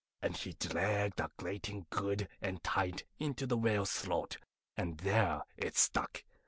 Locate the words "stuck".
5.77-6.23